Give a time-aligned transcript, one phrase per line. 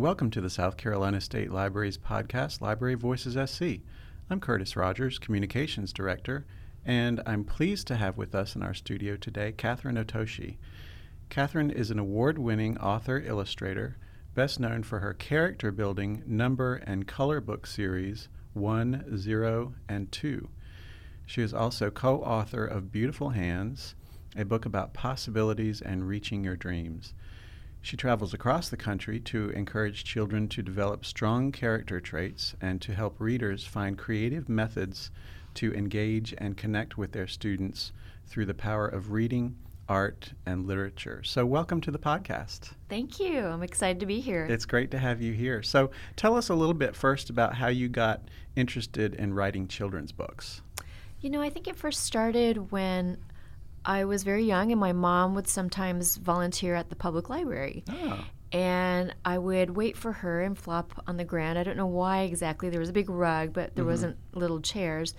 [0.00, 3.82] Welcome to the South Carolina State Library's podcast, Library Voices SC.
[4.30, 6.46] I'm Curtis Rogers, Communications Director,
[6.86, 10.56] and I'm pleased to have with us in our studio today Kathryn Otoshi.
[11.28, 13.98] Kathryn is an award winning author illustrator,
[14.34, 20.48] best known for her character building number and color book series 1, 0, and 2.
[21.26, 23.94] She is also co author of Beautiful Hands,
[24.34, 27.12] a book about possibilities and reaching your dreams.
[27.82, 32.94] She travels across the country to encourage children to develop strong character traits and to
[32.94, 35.10] help readers find creative methods
[35.54, 37.92] to engage and connect with their students
[38.26, 39.56] through the power of reading,
[39.88, 41.22] art, and literature.
[41.24, 42.72] So, welcome to the podcast.
[42.90, 43.40] Thank you.
[43.40, 44.44] I'm excited to be here.
[44.44, 45.62] It's great to have you here.
[45.62, 48.20] So, tell us a little bit first about how you got
[48.56, 50.60] interested in writing children's books.
[51.20, 53.18] You know, I think it first started when
[53.84, 57.84] I was very young, and my mom would sometimes volunteer at the public library.
[57.88, 58.24] Oh.
[58.52, 61.56] And I would wait for her and flop on the ground.
[61.58, 62.68] I don't know why exactly.
[62.68, 63.88] There was a big rug, but there Mhm.
[63.88, 65.14] wasn't little chairs.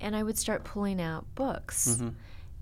[0.00, 1.98] And I would start pulling out books.
[2.00, 2.14] Mhm.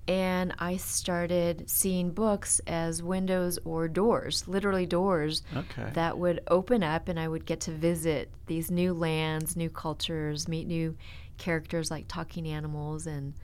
[0.08, 5.90] And I started seeing books as windows or doors, literally doors Okay.
[5.94, 10.48] that would open up, and I would get to visit these new lands, new cultures,
[10.48, 10.96] meet new
[11.38, 13.34] characters like talking animals and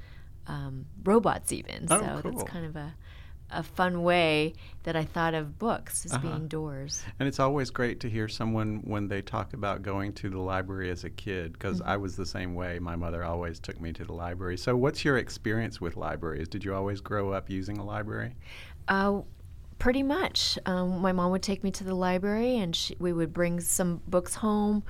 [0.47, 1.87] um, robots, even.
[1.91, 2.33] Oh, so cool.
[2.33, 2.95] that's kind of a,
[3.51, 6.23] a fun way that I thought of books as Uh-huh.
[6.29, 7.03] being doors.
[7.19, 10.91] And it's always great to hear someone when they talk about going to the library
[10.91, 12.79] as a kid, because I was the same way.
[12.79, 14.57] My mother always took me to the library.
[14.57, 16.49] So, what's your experience with libraries?
[16.49, 18.35] Did you always grow up using a library?
[18.89, 19.23] Uh,
[19.79, 20.59] pretty much.
[20.67, 24.01] Um, my mom would take me to the library, and she, we would bring some
[24.07, 24.83] books home.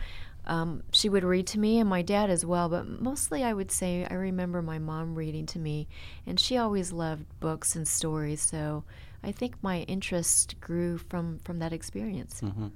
[0.50, 2.68] Um, she would read to me, and my dad as well.
[2.68, 5.86] But mostly, I would say I remember my mom reading to me,
[6.26, 8.42] and she always loved books and stories.
[8.42, 8.82] So
[9.22, 12.40] I think my interest grew from from that experience.
[12.40, 12.66] hmm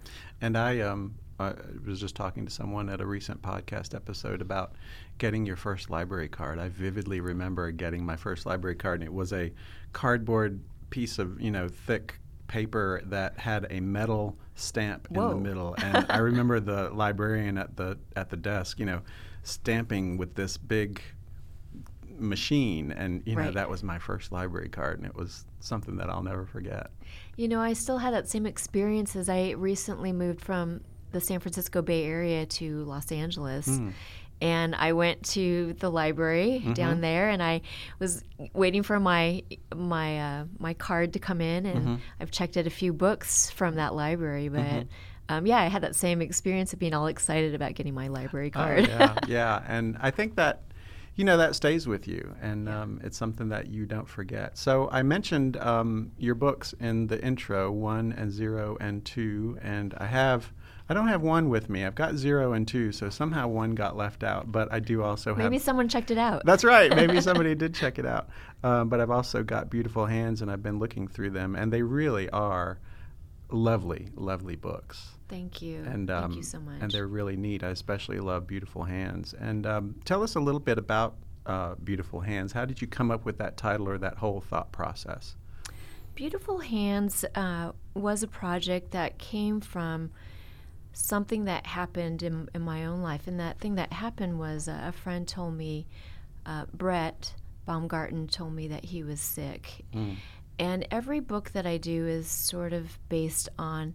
[0.41, 4.75] And I um, I was just talking to someone at a recent podcast episode about
[5.19, 6.61] getting your first library card.
[6.61, 9.53] I vividly remember getting my first library card, and it was a
[9.93, 15.75] cardboard piece of you know thick paper that had a metal stamp in the middle.
[15.79, 19.01] And I remember the librarian at the at the desk, you know,
[19.43, 21.01] stamping with this big
[22.17, 23.55] machine and you know Right.
[23.55, 26.91] that was my first library card and it was something that I'll never forget.
[27.37, 31.41] You know, I still had that same experience as I recently moved from the San
[31.41, 33.67] Francisco Bay Area to Los Angeles.
[33.69, 33.93] Mm.
[34.45, 37.63] And I went to the library down there, and I
[37.99, 38.23] was
[38.53, 39.43] waiting for my
[39.75, 43.77] my uh, my card to come in, and I've checked out a few books from
[43.77, 44.51] that library.
[44.51, 44.87] But
[45.31, 48.51] um, yeah, I had that same experience of being all excited about getting my library
[48.55, 48.87] Oh, card.
[48.87, 50.61] yeah, yeah, and I think that
[51.17, 54.59] you know that stays with you, and um, it's something that you don't forget.
[54.59, 59.95] So I mentioned um, your books in the intro, one and zero and two, and
[59.97, 60.53] I have.
[60.89, 61.85] I don't have one with me.
[61.85, 64.53] I've got zero and two, so somehow one got left out.
[64.53, 65.39] But I do also have.
[65.39, 66.45] Maybe someone checked it out.
[66.45, 66.95] That's right.
[66.95, 68.29] Maybe somebody did check it out.
[68.63, 71.83] Um, but I've also got beautiful hands, and I've been looking through them, and they
[71.83, 72.79] really are
[73.51, 75.15] lovely, lovely books.
[75.29, 75.83] Thank you.
[75.85, 76.83] And um, Thank you so much.
[76.83, 77.65] And they're really neat.
[77.65, 79.35] I especially love Beautiful Hands.
[79.41, 81.17] And um, tell us a little bit about
[81.47, 82.53] uh, Beautiful Hands.
[82.53, 85.35] How did you come up with that title or that whole thought process?
[86.15, 90.11] Beautiful Hands uh, was a project that came from
[90.95, 93.27] something that happened in, in my own life.
[93.27, 95.87] And that thing that happened was uh, a friend told me,
[96.47, 97.35] uh, Brett
[97.67, 99.85] Baumgarten told me that he was sick.
[99.95, 100.17] Mm.
[100.59, 103.95] And every book that I do is sort of based on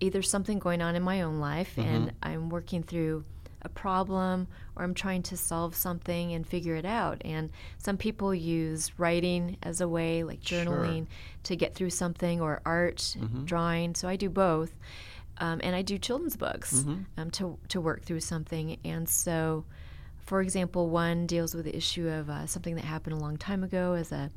[0.00, 3.24] either something going on in my own life and I'm working through
[3.60, 7.20] a problem or I'm trying to solve something and figure it out.
[7.22, 10.64] And some people use writing as a way, like Sure.
[10.64, 11.06] journaling,
[11.42, 13.14] to get through something or art,
[13.44, 13.94] drawing.
[13.94, 14.72] So I do both.
[15.40, 16.84] Um, and I do children's books
[17.16, 18.76] um, to, to work through something.
[18.84, 19.64] And so,
[20.18, 23.64] for example, one deals with the issue of uh, something that happened a long time
[23.64, 24.30] ago as a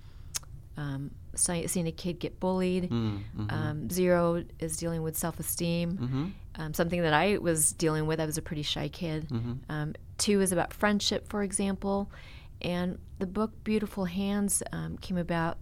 [0.77, 2.89] um, seeing a kid get bullied.
[2.89, 3.51] Mm, mhm.
[3.51, 6.31] Um, zero is dealing with self esteem, Mhm.
[6.61, 8.19] um, something that I was dealing with.
[8.19, 9.27] I was a pretty shy kid.
[9.29, 9.59] Mhm.
[9.69, 12.09] Um, two is about friendship, for example.
[12.61, 15.57] And the book Beautiful Hands um, came about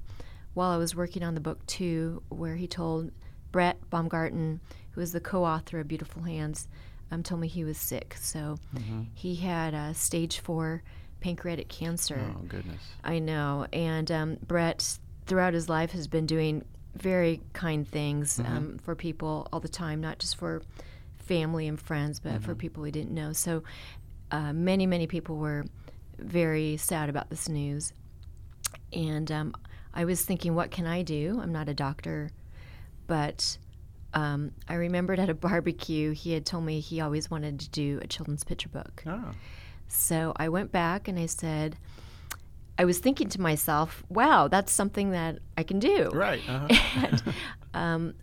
[0.54, 3.12] while I was working on the book two, where he told
[3.52, 4.60] Brett Baumgarten,
[4.92, 6.68] who is the co author of Beautiful Hands,
[7.12, 8.16] um, told me he was sick.
[8.20, 9.02] So Mm-hmm.
[9.14, 10.84] he had uh, stage four
[11.20, 12.20] pancreatic cancer.
[12.36, 12.82] Oh, goodness.
[13.04, 13.68] I know.
[13.74, 16.64] And um, Brett, throughout his life, has been doing
[16.96, 20.62] very kind things um, for people all the time, not just for
[21.18, 23.32] family and friends, but for people he didn't know.
[23.34, 23.64] So
[24.32, 25.66] uh, many, many people were
[26.18, 27.94] very sad about this news.
[28.92, 29.54] And um,
[29.94, 31.40] I was thinking, what can I do?
[31.42, 32.30] I'm not a doctor,
[33.12, 33.58] but
[34.14, 38.00] um, I remembered at a barbecue, he had told me he always wanted to do
[38.02, 39.04] a children's picture book.
[39.06, 39.32] Oh.
[39.90, 41.76] So I went back and I said,
[42.80, 46.10] I was thinking to myself, wow, that's something that I can do.
[46.14, 46.40] Right.
[46.48, 46.68] Uh-huh.
[47.04, 47.24] And,
[47.74, 48.14] um,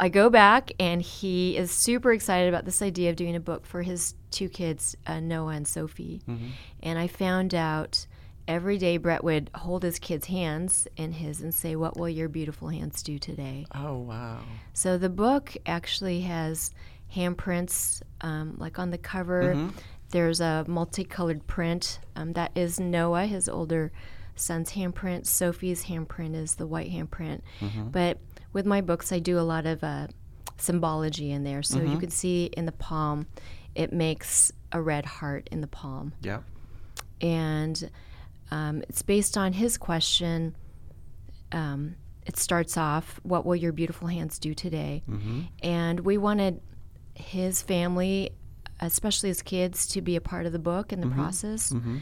[0.00, 3.64] I go back, and he is super excited about this idea of doing a book
[3.66, 6.22] for his two kids, uh, Noah and Sophie.
[6.28, 6.50] Mhm.
[6.82, 8.08] And I found out
[8.48, 12.28] every day Brett would hold his kids' hands in his and say, What will your
[12.28, 13.66] beautiful hands do today?
[13.74, 14.40] Oh wow.
[14.72, 16.72] So the book actually has
[17.14, 19.54] handprints, um, like on the cover.
[19.54, 19.72] Mhm.
[20.10, 22.00] There's a multicolored print.
[22.16, 23.92] Um, that is Noah, his older
[24.34, 25.26] son's handprint.
[25.26, 27.42] Sophie's handprint is the white handprint.
[27.60, 27.92] Mhm.
[27.92, 28.18] But
[28.52, 30.06] with my books, I do a lot of uh,
[30.56, 31.62] symbology in there.
[31.62, 32.00] So you Mhm.
[32.00, 33.26] can see in the palm,
[33.74, 36.12] it makes a red heart in the palm.
[36.22, 36.42] Yep.
[37.20, 37.90] And
[38.50, 40.56] um, it's based on his question.
[41.52, 41.96] Um,
[42.26, 45.02] it starts off, What will your beautiful hands do today?
[45.08, 45.40] Mm-hmm.
[45.62, 46.60] And we wanted
[47.14, 48.30] his family,
[48.80, 51.72] especially his kids, to be a part of the book and the process.
[51.72, 51.98] Mm-hmm.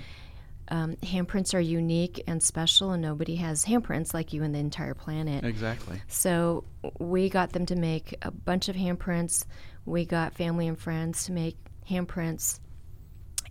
[0.68, 4.94] Um, handprints are unique and special, and nobody has handprints like you in the entire
[4.94, 5.44] planet.
[5.44, 6.02] Exactly.
[6.08, 6.64] So
[6.98, 9.44] we got them to make a bunch of handprints.
[9.84, 11.56] We got family and friends to make
[11.88, 12.58] handprints,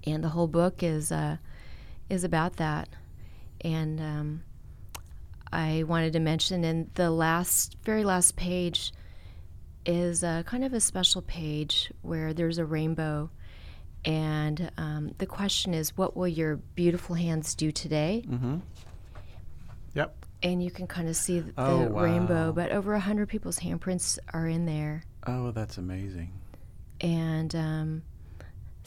[0.06, 1.38] and the whole book is uh,
[2.10, 2.90] is about that.
[3.62, 4.44] And um,
[5.52, 8.92] I wanted to mention in the last, very last page,
[9.86, 13.30] is uh, kind of a special page where there's a rainbow.
[14.04, 18.24] And um, the question is, what will your beautiful hands do today?
[18.28, 18.58] Mm-hmm.
[19.96, 20.14] Yep.
[20.44, 22.52] and you can kind of see the, Oh, the rainbow.
[22.52, 26.32] But over a hundred people's handprints are in there, Oh, that's amazing.
[27.02, 28.02] and um,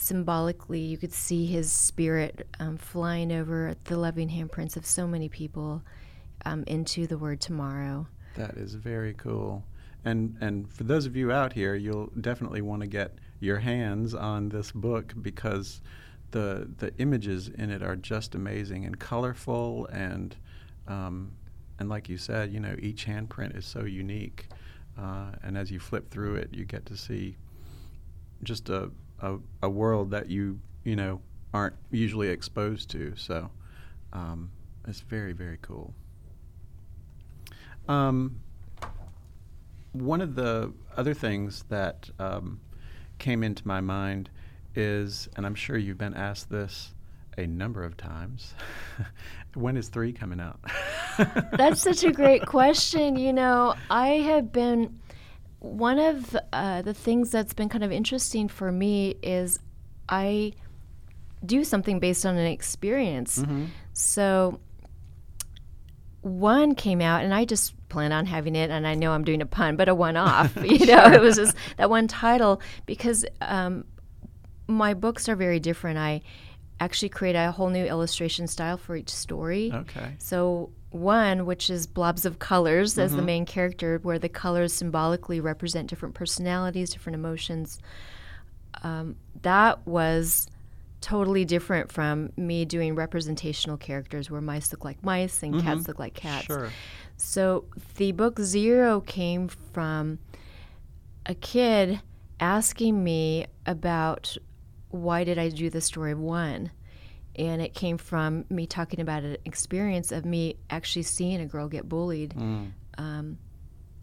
[0.00, 5.28] symbolically, you could see his spirit um, flying over the loving handprints of so many
[5.28, 5.82] people
[6.44, 8.06] um, into the word tomorrow.
[8.36, 9.64] That is very cool.
[10.04, 14.14] And and for those of you out here, you'll definitely want to get your hands
[14.14, 15.80] on this book because
[16.30, 20.36] the the images in it are just amazing and colorful and
[20.86, 21.32] um,
[21.78, 24.48] and like you said, you know, each handprint is so unique.
[24.98, 27.36] Uh, and as you flip through it, you get to see
[28.42, 31.20] just a, a a world that you you know
[31.52, 33.14] aren't usually exposed to.
[33.16, 33.50] So
[34.12, 34.50] um,
[34.86, 35.94] it's very very cool.
[37.88, 38.40] Um,
[39.92, 42.60] one of the other things that um,
[43.18, 44.30] came into my mind
[44.74, 46.94] is, and I'm sure you've been asked this
[47.38, 48.54] a number of times,
[49.54, 50.60] when is three coming out?
[51.52, 53.16] That's such a great question.
[53.16, 54.98] You know, I have been
[55.60, 59.58] one of uh, the things that's been kind of interesting for me is
[60.08, 60.52] I
[61.44, 63.40] do something based on an experience.
[63.40, 63.66] Mm-hmm.
[63.92, 64.60] So
[66.22, 69.40] one came out, and I just plan on having it, and I know I'm doing
[69.42, 70.56] a pun, but a one off.
[70.62, 73.84] you know, it was just that one title because um,
[74.66, 75.98] my books are very different.
[75.98, 76.22] I
[76.80, 79.70] actually create a whole new illustration style for each story.
[79.72, 80.14] Okay.
[80.18, 85.40] So one, which is blobs of colors as the main character, where the colors symbolically
[85.40, 87.78] represent different personalities, different emotions.
[88.82, 90.46] Um, that was
[91.00, 95.98] totally different from me doing representational characters where mice look like mice and cats look
[95.98, 96.46] like cats.
[96.46, 96.70] Sure.
[97.16, 97.64] So
[97.96, 100.18] the book Zero came from
[101.26, 102.00] a kid
[102.40, 104.36] asking me about
[104.90, 106.70] why did I do the story of one?
[107.38, 111.68] And it came from me talking about an experience of me actually seeing a girl
[111.68, 112.72] get bullied Mm.
[112.98, 113.38] um,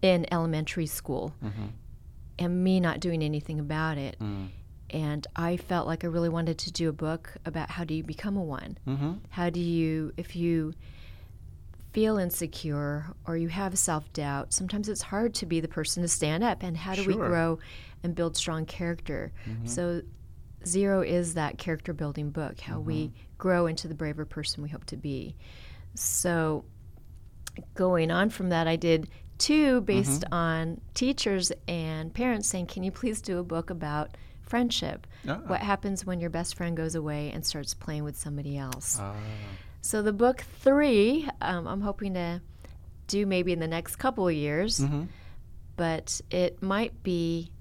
[0.01, 1.65] in elementary school Mm-hmm.
[2.39, 4.17] and me not doing anything about it.
[4.19, 4.47] Mm.
[4.91, 8.03] And I felt like I really wanted to do a book about how do you
[8.03, 8.77] become a one?
[8.87, 9.13] Mm-hmm.
[9.29, 10.73] How do you, if you
[11.91, 16.07] feel insecure or you have self doubt, sometimes it's hard to be the person to
[16.09, 16.61] stand up.
[16.61, 17.59] And how do we grow
[18.03, 19.31] and build strong character?
[19.65, 20.01] So,
[20.65, 24.85] Zero is that character building book, how we grow into the braver person we hope
[24.85, 25.35] to be.
[25.93, 26.65] So,
[27.75, 32.91] going on from that, I did two based on teachers and parents saying, Can you
[32.91, 35.07] please do a book about friendship?
[35.27, 35.39] Ah.
[35.47, 38.97] What happens when your best friend goes away and starts playing with somebody else?
[38.99, 39.15] Ah.
[39.81, 42.41] So the book three, um, I'm hoping to
[43.07, 45.07] do maybe in the next couple of years, Mhm.
[45.75, 47.51] but it might be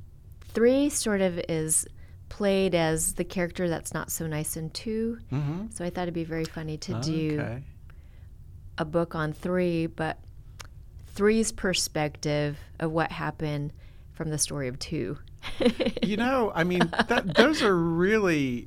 [0.40, 0.88] three.
[0.88, 1.86] Sort of is
[2.34, 5.18] played as the character that's not so nice in two.
[5.32, 5.66] Mm-hmm.
[5.70, 7.62] So I thought it'd be very funny to do Okay.
[8.76, 10.18] a book on three, but
[11.14, 13.72] three's perspective of what happened
[14.14, 15.16] from the story of two.
[16.02, 18.66] You know, I mean, that, those are really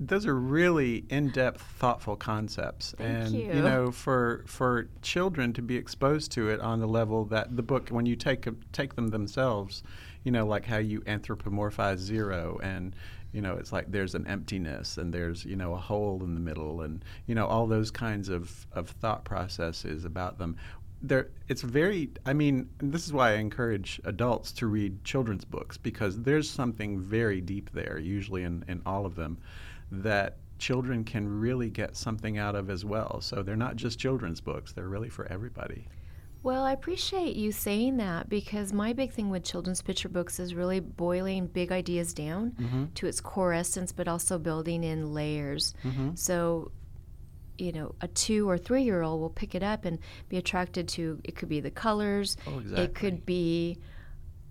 [0.00, 3.52] those are really in-depth, thoughtful concepts, Thank and you.
[3.62, 7.90] know, for for children to be exposed to it on the level that the book,
[7.90, 9.82] when you take take them themselves,
[10.24, 12.94] you know, like how you anthropomorphize zero, and
[13.32, 16.40] you know, it's like there's an emptiness and there's you know a hole in the
[16.40, 20.56] middle, and you know all those kinds of of thought processes about them.
[21.04, 22.10] There, it's very.
[22.26, 27.00] I mean, this is why I encourage adults to read children's books because there's something
[27.00, 29.38] very deep there, usually in in all of them
[29.90, 33.20] that children can really get something out of as well.
[33.20, 35.88] So they're not just children's books, they're really for everybody.
[36.44, 40.54] Well, I appreciate you saying that because my big thing with children's picture books is
[40.56, 42.84] really boiling big ideas down Mm-hmm.
[42.94, 45.72] to its core essence, but also building in layers.
[45.84, 46.10] Mm-hmm.
[46.16, 46.72] So,
[47.58, 50.88] you know, a two or three year old will pick it up and be attracted
[50.88, 52.84] to it could be the colors, Oh, exactly.
[52.84, 53.78] it could be,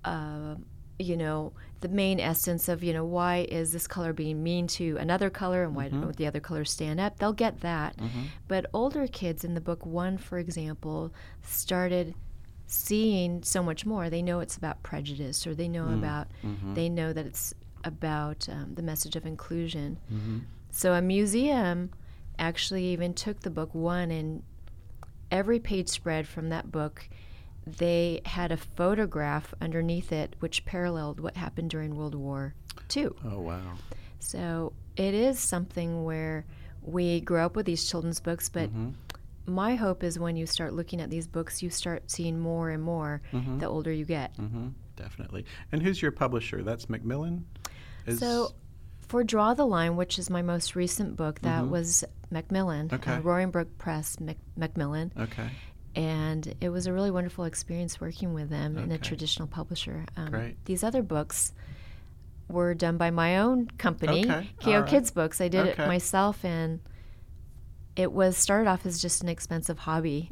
[0.05, 0.55] uh,
[1.00, 4.98] you know, the main essence of, you know, why is this color being mean to
[4.98, 6.01] another color and why Mm-hmm.
[6.01, 7.17] don't the other colors stand up?
[7.17, 7.95] They'll get that.
[8.48, 11.12] But older kids in the book one, for example,
[11.43, 12.13] started
[12.67, 14.10] seeing so much more.
[14.10, 15.98] They know it's about prejudice or they know Mm.
[15.98, 16.74] about, Mm-hmm.
[16.75, 19.98] they know that it's about um, the message of inclusion.
[20.13, 20.38] Mm-hmm.
[20.69, 21.89] So a museum
[22.38, 24.43] actually even took the book one and
[25.31, 27.10] every page spread from that book
[27.65, 32.53] they had a photograph underneath it which paralleled what happened during World War
[32.96, 33.10] II.
[33.25, 33.62] Oh wow.
[34.20, 36.46] So it is something where
[36.82, 38.89] we grow up with these children's books, but Mm-hmm.
[39.46, 42.82] my hope is when you start looking at these books, you start seeing more and
[42.84, 43.60] more Mm-hmm.
[43.60, 44.36] the older you get.
[44.38, 44.70] Mm-hmm.
[44.96, 45.46] Definitely.
[45.72, 46.62] And who's your publisher?
[46.63, 47.46] That's Macmillan.
[48.06, 48.53] Is- So
[49.08, 52.96] for Draw the Line, which is my most recent book, that was Macmillan, Mm-hmm.
[52.96, 53.13] Okay.
[53.13, 55.12] uh, Roaring Brook Press, Mac- Macmillan.
[55.20, 55.50] okay.
[55.95, 60.05] And it was a really wonderful experience working with them in a traditional publisher.
[60.17, 60.53] Um.
[60.65, 61.53] These other books
[62.48, 64.89] were done by my own company, Okay, KO right.
[64.89, 65.39] Kids Books.
[65.41, 65.83] I did Okay.
[65.83, 66.79] it myself, and
[67.95, 70.27] it was started off as just an expensive hobby.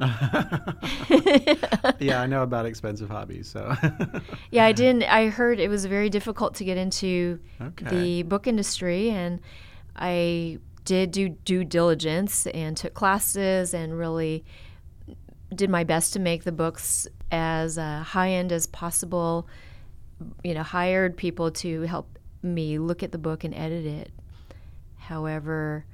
[1.98, 3.48] yeah, I know about expensive hobbies.
[3.48, 3.74] So.
[4.50, 5.04] yeah, I didn't.
[5.04, 7.86] I heard it was very difficult to get into Okay.
[7.88, 9.40] the book industry, and
[9.96, 14.44] I did do due diligence and took classes and really
[15.54, 19.48] did my best to make the books as uh, high end as possible.
[20.44, 24.12] You know, hired people to help me look at the book and edit it.
[24.96, 25.84] However,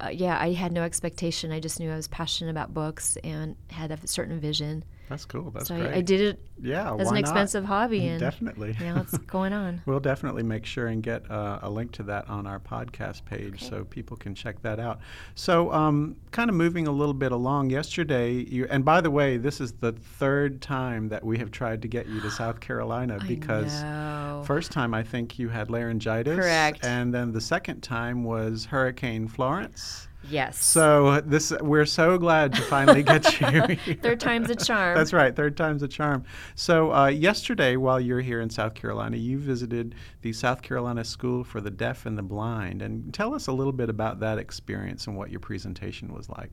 [0.00, 1.52] uh, yeah, I had no expectation.
[1.52, 4.84] I just knew I was passionate about books and had a certain vision.
[5.08, 5.50] That's cool.
[5.50, 5.92] That's so great.
[5.92, 6.94] I, I did it yeah.
[6.94, 7.20] as an not?
[7.20, 8.76] expensive hobby, and Definitely.
[8.80, 9.82] now it's going on.
[9.86, 13.62] We'll definitely make sure and get uh, a link to that on our podcast page
[13.62, 13.66] Okay.
[13.66, 15.00] so people can check that out.
[15.34, 19.36] So, um, kind of moving a little bit along, yesterday, you, and by the way,
[19.36, 23.18] this is the third time that we have tried to get you to South Carolina
[23.26, 23.82] because.
[23.82, 24.42] Know.
[24.46, 26.36] First time, I think you had laryngitis.
[26.36, 26.84] Correct.
[26.84, 30.08] And then the second time was Hurricane Florence.
[30.30, 30.62] Yes.
[30.62, 33.46] So this we're so glad to finally get you.
[33.46, 33.96] here.
[34.02, 34.96] Third time's a charm.
[34.96, 36.24] That's right, third time's a charm.
[36.54, 41.44] So uh, yesterday, while you're here in South Carolina, you visited the South Carolina School
[41.44, 45.06] for the Deaf and the Blind, and tell us a little bit about that experience
[45.06, 46.50] and what your presentation was like.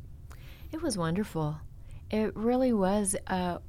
[0.71, 1.57] It was wonderful.
[2.09, 3.15] It really was.
[3.27, 3.59] Uh,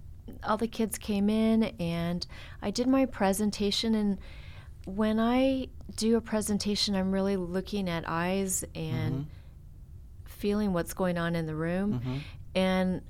[0.42, 2.26] all the kids came in, and
[2.62, 3.94] I did my presentation.
[3.94, 4.18] And
[4.86, 9.26] when I do a presentation, I'm really looking at eyes and
[10.44, 11.88] feeling what's going on in the room.
[11.94, 12.16] Mm-hmm.
[12.54, 13.00] And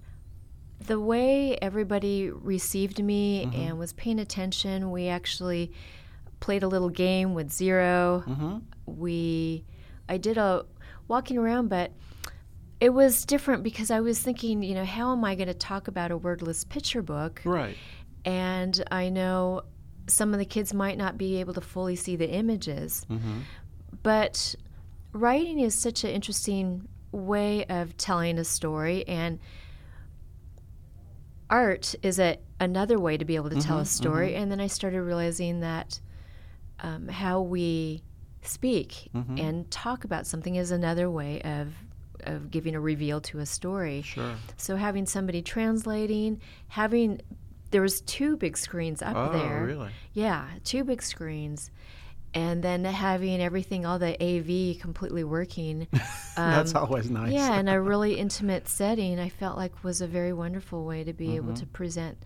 [0.79, 5.73] the way everybody received me and was paying attention, we actually
[6.39, 8.59] played a little game with 0 Mm-hmm.
[8.87, 9.65] we
[10.09, 10.65] I did a
[11.09, 11.91] walking around, but
[12.81, 15.89] it was different because I was thinking, you know, how am I going to talk
[15.89, 17.41] about a wordless picture book?
[17.45, 17.77] Right.
[18.25, 19.63] And I know
[20.07, 23.39] some of the kids might not be able to fully see the images, Mm-hmm.
[24.03, 24.55] but
[25.13, 29.39] writing is such an interesting way of telling a story and
[31.51, 34.67] art is a another way to be able to tell a story and then i
[34.67, 36.01] started realizing that
[36.81, 38.03] um, how we
[38.43, 39.39] speak Mhm.
[39.41, 41.75] and talk about something is another way of
[42.25, 44.35] of giving a reveal to a story Sure.
[44.57, 47.21] so having somebody translating having
[47.71, 49.91] there was two big screens up oh, there really?
[50.13, 51.73] yeah, two big screens.
[52.35, 55.87] And then having everything, all the AV completely working.
[56.37, 57.33] That's um, always nice.
[57.33, 61.13] Yeah, in a really intimate setting, I felt like was a very wonderful way to
[61.13, 61.61] be able Mm-hmm.
[61.61, 62.19] to present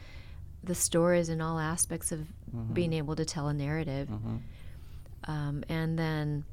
[0.65, 2.73] the stories and all aspects of Mm-hmm.
[2.73, 4.09] being able to tell a narrative.
[5.25, 6.45] Um, and then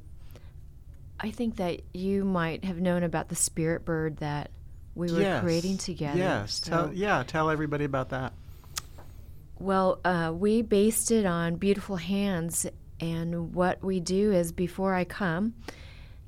[1.18, 4.50] I think that you might have known about the spirit bird that
[4.94, 5.42] we were yes.
[5.42, 6.18] creating together.
[6.18, 6.60] Yes.
[6.60, 7.22] Tell, yeah.
[7.26, 8.34] Tell everybody about that.
[9.58, 12.66] Well, uh, we based it on Beautiful Hands,
[13.00, 15.54] and what we do is before I come,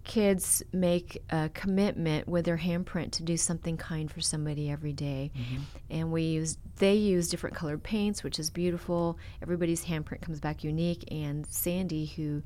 [0.04, 5.30] kids make a commitment with their handprint to do something kind for somebody every day.
[5.36, 5.62] Mm-hmm.
[5.90, 9.18] And we use they use different colored paints, which is beautiful.
[9.42, 11.04] Everybody's handprint comes back unique.
[11.10, 12.42] And Sandy, who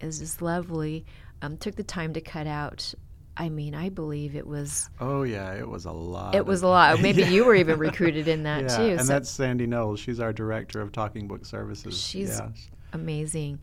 [0.00, 1.06] is just lovely,
[1.42, 2.94] um, took the time to cut out.
[3.36, 4.90] I mean, I believe it was.
[5.00, 6.34] Oh yeah, it was a lot.
[6.34, 7.00] It was a lot.
[7.02, 7.28] Maybe Yeah.
[7.30, 8.82] you were even recruited in that yeah, too.
[8.82, 10.00] and so that's Sandy Knowles.
[10.00, 11.98] She's our director of Talking Book Services.
[11.98, 12.48] She's yeah.
[12.92, 13.60] Amazing.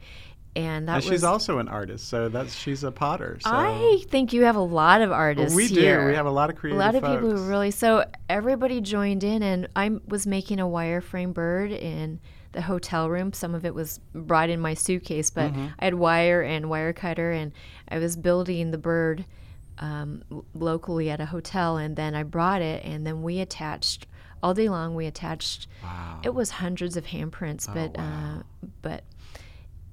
[0.57, 1.11] And that and was.
[1.11, 3.37] she's also an artist, so that's she's a potter.
[3.41, 5.99] So I think you have a lot of artists we here.
[6.03, 6.07] do.
[6.07, 7.21] We have a lot of creative a lot of folks.
[7.21, 12.21] people who really so everybody joined in and i was making a wireframe bird in
[12.53, 15.67] the hotel room some of it was brought in my suitcase but Mm-hmm.
[15.79, 17.51] i had wire and wire cutter and
[17.89, 19.25] i was building the bird
[19.79, 24.07] um, locally at a hotel and then i brought it and then we attached
[24.41, 26.21] all day long we attached Wow.
[26.23, 28.03] it was hundreds of handprints Oh, but wow.
[28.39, 29.03] uh, but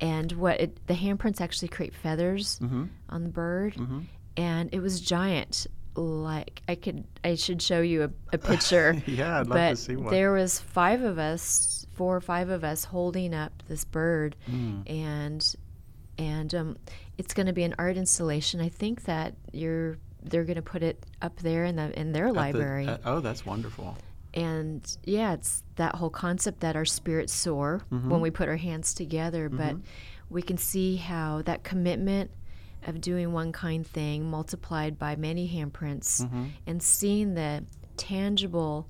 [0.02, 2.84] and what it, the handprints actually create feathers Mm-hmm.
[3.08, 4.00] on the bird Mm-hmm.
[4.36, 9.40] and it was giant like i could i should show you a, a picture yeah,
[9.40, 10.10] I'd love to see one.
[10.10, 14.90] there was five of us four or five of us holding up this bird Mm.
[14.90, 15.54] and
[16.18, 16.76] and um,
[17.18, 20.82] it's going to be an art installation i think that you're they're going to put
[20.82, 23.96] it up there in the in their At the- library oh, that's wonderful.
[24.34, 28.10] And yeah it's that whole concept that our spirits soar Mm-hmm.
[28.10, 29.76] when we put our hands together but
[30.30, 32.30] we can see how that commitment
[32.86, 36.44] of doing one kind thing multiplied by many handprints Mm-hmm.
[36.66, 37.64] and seeing the
[37.96, 38.88] tangible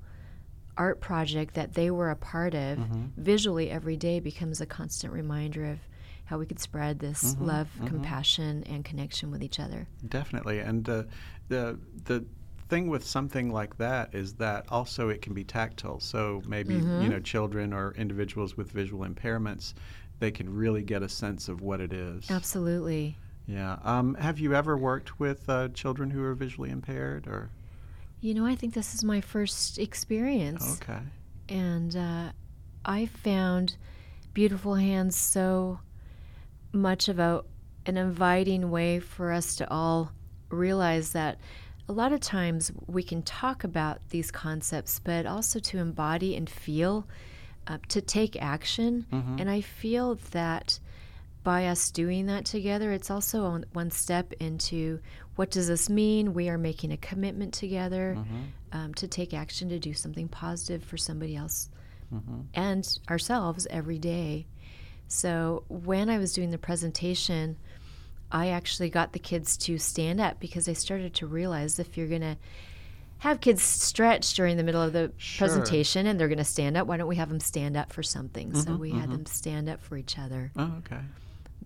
[0.75, 3.05] art project that they were a part of Mm-hmm.
[3.17, 5.79] visually every day becomes a constant reminder of
[6.25, 7.45] how we could spread this Mm-hmm.
[7.45, 11.03] love compassion and connection with each other Definitely, and uh,
[11.49, 12.25] the the
[12.73, 15.99] thing with something like that is that also it can be tactile.
[15.99, 17.03] So maybe Mm-hmm.
[17.03, 19.73] you know children or individuals with visual impairments,
[20.19, 22.29] they can really get a sense of what it is.
[22.29, 23.15] absolutely
[23.47, 23.77] Yeah.
[23.83, 27.49] Um, have you ever worked with uh, children who are visually impaired, or
[28.21, 31.01] you know i think this is my first experience okay?
[31.49, 32.31] and uh,
[32.85, 33.75] I found
[34.33, 35.79] Beautiful Hands so
[36.71, 37.43] much of a,
[37.85, 40.11] an inviting way for us to all
[40.49, 41.37] realize that
[41.89, 46.49] a lot of times we can talk about these concepts, but also to embody and
[46.49, 47.07] feel,
[47.67, 49.05] uh, to take action.
[49.39, 50.79] And I feel that
[51.43, 54.99] by us doing that together, it's also on- one step into
[55.35, 56.33] what does this mean?
[56.33, 58.17] We are making a commitment together
[58.71, 61.69] um, to take action to do something positive for somebody else
[62.53, 64.45] and ourselves every day.
[65.07, 67.57] So when I was doing the presentation,
[68.33, 72.07] I actually got the kids to stand up because I started to realize if you're
[72.07, 72.35] going to
[73.19, 75.47] have kids stretch during the middle of the Sure.
[75.47, 78.03] presentation and they're going to stand up, why don't we have them stand up for
[78.03, 78.53] something?
[78.55, 79.11] so Mhm, we had mhm.
[79.13, 80.99] them stand up for each other, Oh, okay.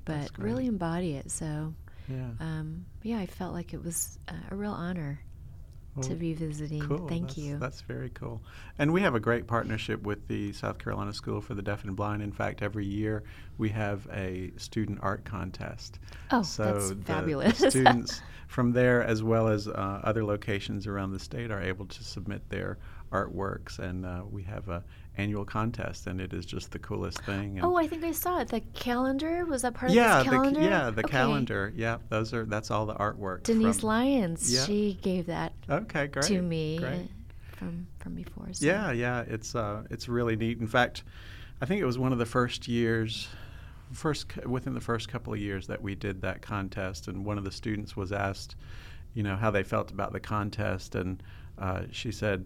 [0.06, 1.32] but really embody it.
[1.32, 1.73] So,
[2.08, 2.30] Yeah.
[2.39, 5.21] um, yeah, I felt like it was uh, a real honor
[6.03, 6.81] to be visiting.
[6.81, 7.07] Cool.
[7.07, 7.57] Thank that's, you.
[7.57, 8.41] That's very cool.
[8.77, 11.95] And we have a great partnership with the South Carolina School for the Deaf and
[11.95, 12.21] Blind.
[12.21, 13.23] In fact, every year
[13.57, 15.99] we have a student art contest.
[16.31, 17.57] Oh, so that's the, the fabulous.
[17.69, 22.03] students from there, as well as uh, other locations around the state, are able to
[22.03, 22.77] submit their
[23.12, 24.83] artworks, and uh, we have a
[25.17, 27.57] annual contest, and it is just the coolest thing.
[27.57, 28.49] And Oh, I think I saw it.
[28.49, 30.60] The calendar was that part yeah, of this calendar?
[30.60, 31.12] the yeah the Okay.
[31.12, 31.73] calendar.
[31.75, 33.43] Yeah, those are that's all the artwork.
[33.43, 34.65] Denise from, Lyons, Yeah.
[34.65, 36.25] she gave that Okay, great.
[36.25, 37.10] to me Great.
[37.57, 38.47] from from before.
[38.53, 38.65] So.
[38.65, 40.60] Yeah, yeah, it's uh, it's really neat.
[40.60, 41.03] In fact,
[41.62, 43.27] I think it was one of the first years,
[43.91, 47.43] first within the first couple of years that we did that contest, and one of
[47.43, 48.56] the students was asked,
[49.13, 51.21] you know, how they felt about the contest, and
[51.58, 52.45] uh, she said,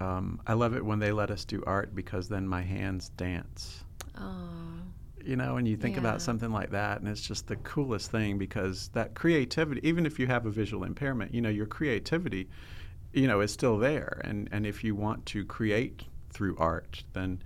[0.00, 3.84] um, "I love it when they let us do art because then my hands dance."
[4.18, 4.82] Oh,
[5.24, 6.00] you know, and you think Yeah.
[6.00, 10.18] about something like that, and it's just the coolest thing because that creativity, even if
[10.18, 12.48] you have a visual impairment, you know, your creativity,
[13.12, 14.20] you know, is still there.
[14.24, 17.40] And, and if you want to create through art, then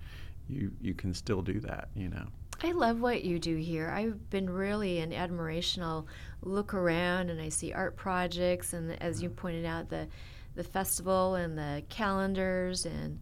[0.49, 2.25] you, you can still do that, you know.
[2.63, 3.89] I love what you do here.
[3.89, 5.83] I've been really in admiration.
[5.83, 6.07] I'll
[6.41, 9.37] look around and I see art projects, and as you mm-hmm.
[9.37, 10.07] pointed out, the
[10.55, 13.19] the festival and the calendars, and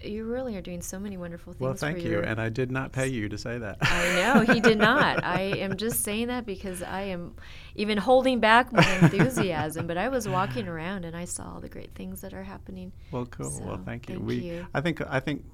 [0.00, 1.60] you really are doing so many wonderful things.
[1.60, 2.20] Well, for thank you.
[2.20, 3.78] And I did not pay you to say that.
[3.80, 5.24] I know he did not.
[5.24, 7.34] I am just saying that because I am
[7.74, 9.86] even holding back my enthusiasm.
[9.86, 12.92] But I was walking around and I saw all the great things that are happening.
[13.10, 13.60] Well, cool.
[13.64, 14.16] well, thank you.
[14.16, 14.66] thank we, you.
[14.72, 15.44] I think, I think,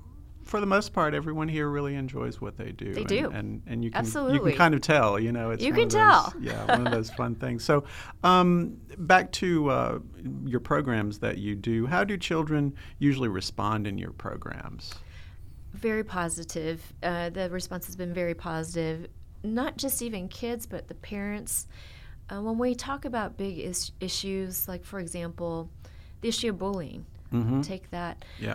[0.48, 2.94] for the most part, everyone here really enjoys what they do.
[2.94, 3.30] They and, do.
[3.30, 4.34] and and you can Absolutely.
[4.36, 5.18] you can kind of tell.
[5.20, 6.32] You know, it's You can those- tell.
[6.40, 7.62] yeah, one of those fun things.
[7.64, 7.84] So,
[8.24, 9.98] um, back to uh,
[10.44, 11.86] your programs that you do.
[11.86, 14.94] How do children usually respond in your programs?
[15.74, 16.82] Very positive.
[17.02, 19.06] Uh, the response has been very positive.
[19.44, 21.68] Not just even kids, but the parents.
[22.30, 25.70] Uh, when we talk about big is- issues, like for example,
[26.22, 27.60] the issue of bullying, Mm-hmm.
[27.60, 28.24] take that.
[28.40, 28.54] Yeah.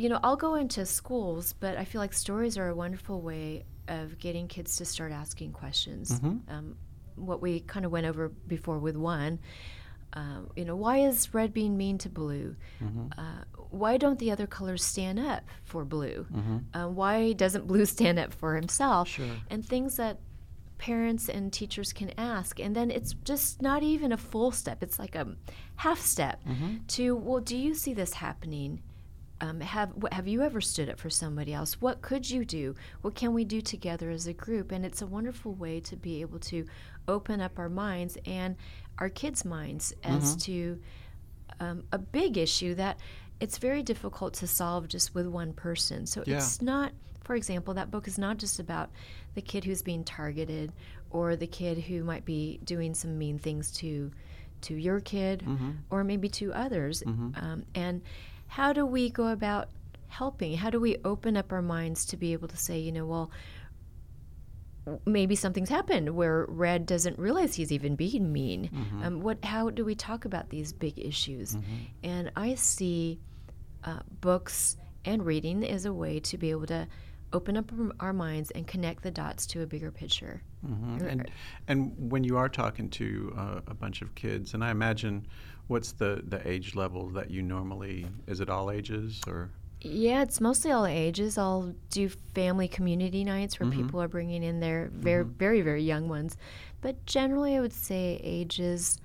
[0.00, 3.64] You know, I'll go into schools, but I feel like stories are a wonderful way
[3.86, 6.18] of getting kids to start asking questions.
[6.20, 6.40] Mhm.
[6.48, 6.76] Um,
[7.16, 9.38] what we kind of went over before with one,
[10.14, 12.56] um, you know, why is red being mean to blue?
[12.82, 13.08] Mm-hmm.
[13.18, 16.26] Uh, why don't the other colors stand up for blue?
[16.32, 16.58] Mm-hmm.
[16.72, 19.08] Uh, why doesn't blue stand up for himself?
[19.08, 19.36] Sure.
[19.50, 20.18] And things that
[20.78, 22.58] parents and teachers can ask.
[22.58, 25.36] And then it's just not even a full step, it's like a
[25.76, 26.76] half step Mm-hmm.
[26.88, 28.82] to, well, do you see this happening?
[29.42, 31.80] Um, have wh- have you ever stood up for somebody else?
[31.80, 32.74] What could you do?
[33.00, 34.70] What can we do together as a group?
[34.70, 36.66] And it's a wonderful way to be able to
[37.08, 38.56] open up our minds and
[38.98, 40.42] our kids' minds as Mhm.
[40.42, 40.80] to
[41.58, 42.98] um, a big issue that
[43.38, 46.06] it's very difficult to solve just with one person.
[46.06, 46.36] So Yeah.
[46.36, 48.90] it's not, for example, that book is not just about
[49.34, 50.72] the kid who's being targeted
[51.10, 54.10] or the kid who might be doing some mean things to
[54.62, 55.70] to your kid Mm-hmm.
[55.88, 57.02] or maybe to others.
[57.06, 57.42] Mhm.
[57.42, 58.02] Um, and
[58.50, 59.68] how do we go about
[60.08, 60.56] helping?
[60.56, 63.30] How do we open up our minds to be able to say, you know, well,
[65.06, 68.68] maybe something's happened where Red doesn't realize he's even being mean.
[68.72, 69.06] Mhm.
[69.06, 69.44] Um, what?
[69.44, 71.54] How do we talk about these big issues?
[71.54, 71.74] Mm-hmm.
[72.02, 73.20] And I see
[73.84, 76.88] uh, books and reading as a way to be able to
[77.32, 80.42] open up our- our minds and connect the dots to a bigger picture.
[80.66, 81.06] Mm-hmm.
[81.06, 81.30] And
[81.68, 85.26] and when you are talking to uh, a bunch of kids, and I imagine,
[85.70, 88.06] what's the the age level that you normally?
[88.26, 89.50] Is it all ages or?
[89.82, 91.38] Yeah, it's mostly all ages.
[91.38, 93.76] I'll do family community nights where Mhm.
[93.76, 95.32] people are bringing in their very, Mhm.
[95.38, 96.36] very, very young ones.
[96.82, 98.98] But generally, I would say ages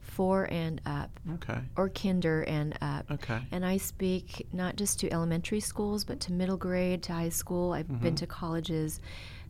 [0.00, 1.60] four and up, Okay.
[1.76, 3.08] or kinder and up.
[3.08, 3.40] Okay.
[3.52, 7.72] And I speak not just to elementary schools, but to middle grade, to high school.
[7.72, 8.18] I've been Mhm.
[8.18, 8.98] to colleges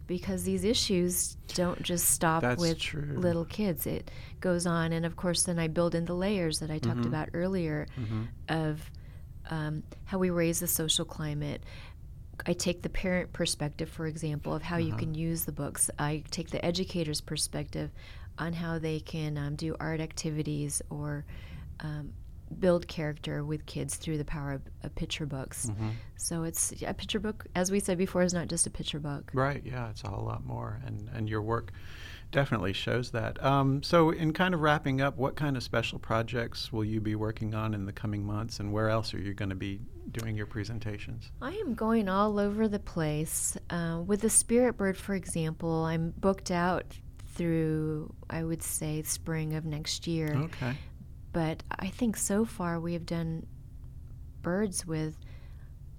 [0.08, 3.14] because these issues don't just stop That's with true.
[3.16, 3.86] little kids.
[3.86, 4.92] It goes on.
[4.92, 7.06] And of course, then I build in the layers that I talked Mhm.
[7.06, 8.22] about earlier Mm-hmm.
[8.48, 8.90] of
[9.50, 11.62] um, how we raise the social climate.
[12.44, 14.98] I take the parent perspective, for example, of how you Uh-huh.
[14.98, 15.90] can use the books.
[15.98, 17.90] I take the educator's perspective
[18.38, 21.24] on how they can um, do art activities or
[21.80, 22.12] um,
[22.58, 25.66] build character with kids through the power of, of picture books.
[25.66, 25.90] Mm-hmm.
[26.16, 29.30] So it's a picture book, as we said before, is not just a picture book.
[29.34, 29.62] Right.
[29.64, 31.72] Yeah, it's a whole lot more, and and your work
[32.30, 33.42] definitely shows that.
[33.42, 37.14] Um, so, in kind of wrapping up, what kind of special projects will you be
[37.14, 39.80] working on in the coming months, and where else are you going to be
[40.10, 41.30] doing your presentations?
[41.40, 43.56] I am going all over the place.
[43.70, 46.86] Uh, with the Spirit Bird, for example, I'm booked out
[47.34, 50.34] through, I would say, spring of next year.
[50.34, 50.76] Okay.
[51.32, 53.46] But I think so far we have done
[54.42, 55.16] birds with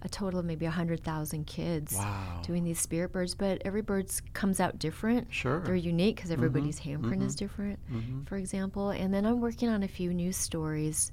[0.01, 2.41] a total of maybe 100,000 kids Wow.
[2.45, 3.35] doing these spirit birds.
[3.35, 5.33] But every bird comes out different.
[5.33, 5.59] Sure.
[5.59, 7.39] They're unique because everybody's handprint is mhm.
[7.39, 8.27] different, Mhm.
[8.27, 8.91] for example.
[8.91, 11.11] And then I'm working on a few new stories.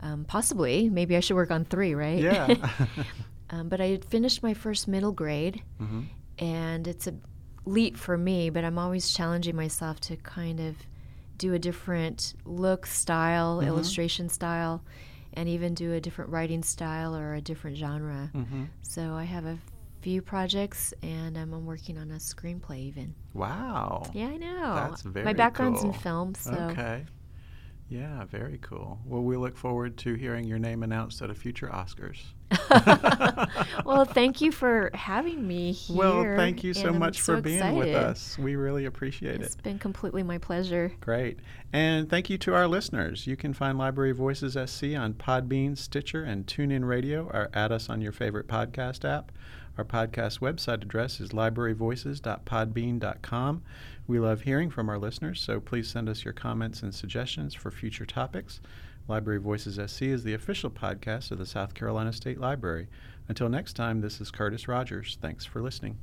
[0.00, 2.22] Um, possibly, maybe I should work on three, right?
[2.22, 2.54] Yeah.
[3.50, 6.02] um, but I had finished my first middle grade, mm-hmm.
[6.38, 7.14] and it's a
[7.66, 10.76] leap for me, but I'm always challenging myself to kind of
[11.40, 13.66] do a different look, style, Mhm.
[13.66, 14.82] illustration style,
[15.32, 18.30] and even do a different writing style or a different genre.
[18.34, 18.64] Mm-hmm.
[18.82, 19.56] So I have a
[20.02, 23.14] few projects, and um, I'm working on a screenplay even.
[23.32, 24.02] Wow.
[24.12, 24.74] Yeah, I know.
[24.74, 27.06] That's very My background's in film, so Okay.
[27.90, 29.00] Yeah, very cool.
[29.04, 32.20] Well, we look forward to hearing your name announced at a future Oscars.
[33.84, 35.96] well, thank you for having me here.
[35.96, 38.38] Well, thank you so and much so for being with us.
[38.38, 39.46] We really appreciate It's it.
[39.46, 40.92] It's been completely my pleasure.
[41.00, 41.40] Great.
[41.72, 43.26] And thank you to our listeners.
[43.26, 47.90] You can find Library Voices SC on Podbean, Stitcher, and TuneIn Radio, or add us
[47.90, 49.32] on your favorite podcast app.
[49.76, 53.62] Our podcast website address is libraryvoices.podbean.com.
[54.10, 57.70] We love hearing from our listeners, so please send us your comments and suggestions for
[57.70, 58.60] future topics.
[59.06, 62.88] Library Voices SC is the official podcast of the South Carolina State Library.
[63.28, 65.16] Until next time, this is Curtis Rogers.
[65.20, 65.96] Thanks for listening.